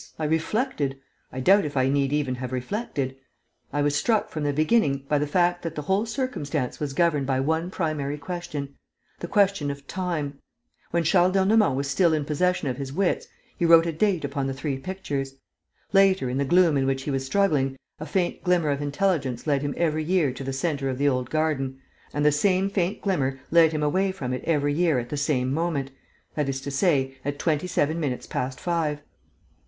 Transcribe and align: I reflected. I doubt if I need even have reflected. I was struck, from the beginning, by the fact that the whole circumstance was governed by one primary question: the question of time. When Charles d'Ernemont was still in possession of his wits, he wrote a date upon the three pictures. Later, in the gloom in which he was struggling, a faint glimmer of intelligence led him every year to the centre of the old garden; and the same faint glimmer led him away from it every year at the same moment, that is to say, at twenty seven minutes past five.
I 0.17 0.25
reflected. 0.25 0.97
I 1.31 1.41
doubt 1.41 1.63
if 1.63 1.77
I 1.77 1.87
need 1.87 2.11
even 2.11 2.33
have 2.33 2.51
reflected. 2.51 3.15
I 3.71 3.83
was 3.83 3.93
struck, 3.95 4.29
from 4.29 4.43
the 4.43 4.51
beginning, 4.51 5.05
by 5.07 5.19
the 5.19 5.27
fact 5.27 5.61
that 5.61 5.75
the 5.75 5.83
whole 5.83 6.07
circumstance 6.07 6.79
was 6.79 6.93
governed 6.95 7.27
by 7.27 7.39
one 7.39 7.69
primary 7.69 8.17
question: 8.17 8.73
the 9.19 9.27
question 9.27 9.69
of 9.69 9.85
time. 9.85 10.39
When 10.89 11.03
Charles 11.03 11.33
d'Ernemont 11.33 11.75
was 11.75 11.87
still 11.87 12.15
in 12.15 12.25
possession 12.25 12.67
of 12.67 12.77
his 12.77 12.91
wits, 12.91 13.27
he 13.55 13.63
wrote 13.67 13.85
a 13.85 13.91
date 13.91 14.25
upon 14.25 14.47
the 14.47 14.55
three 14.55 14.79
pictures. 14.79 15.35
Later, 15.93 16.31
in 16.31 16.39
the 16.39 16.45
gloom 16.45 16.77
in 16.77 16.87
which 16.87 17.03
he 17.03 17.11
was 17.11 17.23
struggling, 17.23 17.77
a 17.99 18.07
faint 18.07 18.43
glimmer 18.43 18.71
of 18.71 18.81
intelligence 18.81 19.45
led 19.45 19.61
him 19.61 19.75
every 19.77 20.03
year 20.03 20.33
to 20.33 20.43
the 20.43 20.51
centre 20.51 20.89
of 20.89 20.97
the 20.97 21.07
old 21.07 21.29
garden; 21.29 21.77
and 22.11 22.25
the 22.25 22.31
same 22.31 22.71
faint 22.71 23.03
glimmer 23.03 23.39
led 23.51 23.71
him 23.71 23.83
away 23.83 24.11
from 24.11 24.33
it 24.33 24.43
every 24.45 24.73
year 24.73 24.97
at 24.97 25.09
the 25.09 25.15
same 25.15 25.53
moment, 25.53 25.91
that 26.33 26.49
is 26.49 26.59
to 26.59 26.71
say, 26.71 27.15
at 27.23 27.37
twenty 27.37 27.67
seven 27.67 27.99
minutes 27.99 28.25
past 28.25 28.59
five. 28.59 29.03